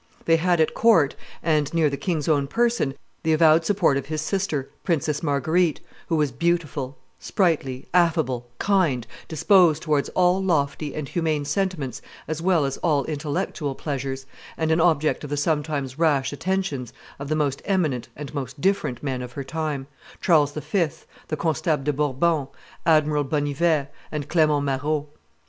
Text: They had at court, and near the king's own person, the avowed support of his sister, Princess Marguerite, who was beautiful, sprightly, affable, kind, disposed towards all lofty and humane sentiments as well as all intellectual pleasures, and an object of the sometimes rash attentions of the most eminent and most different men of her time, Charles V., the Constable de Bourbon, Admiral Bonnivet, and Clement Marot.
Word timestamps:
They 0.25 0.37
had 0.37 0.59
at 0.59 0.73
court, 0.73 1.15
and 1.43 1.71
near 1.75 1.87
the 1.87 1.95
king's 1.95 2.27
own 2.27 2.47
person, 2.47 2.95
the 3.21 3.33
avowed 3.33 3.65
support 3.65 3.97
of 3.97 4.07
his 4.07 4.19
sister, 4.19 4.67
Princess 4.83 5.21
Marguerite, 5.21 5.79
who 6.07 6.15
was 6.15 6.31
beautiful, 6.31 6.97
sprightly, 7.19 7.85
affable, 7.93 8.49
kind, 8.57 9.05
disposed 9.27 9.83
towards 9.83 10.09
all 10.15 10.43
lofty 10.43 10.95
and 10.95 11.07
humane 11.07 11.45
sentiments 11.45 12.01
as 12.27 12.41
well 12.41 12.65
as 12.65 12.77
all 12.77 13.05
intellectual 13.05 13.75
pleasures, 13.75 14.25
and 14.57 14.71
an 14.71 14.81
object 14.81 15.23
of 15.23 15.29
the 15.29 15.37
sometimes 15.37 15.99
rash 15.99 16.33
attentions 16.33 16.91
of 17.19 17.27
the 17.29 17.35
most 17.35 17.61
eminent 17.65 18.07
and 18.15 18.33
most 18.33 18.59
different 18.59 19.03
men 19.03 19.21
of 19.21 19.33
her 19.33 19.43
time, 19.43 19.85
Charles 20.19 20.53
V., 20.53 20.87
the 21.27 21.37
Constable 21.37 21.83
de 21.83 21.93
Bourbon, 21.93 22.47
Admiral 22.87 23.23
Bonnivet, 23.23 23.91
and 24.11 24.27
Clement 24.27 24.63
Marot. 24.65 25.05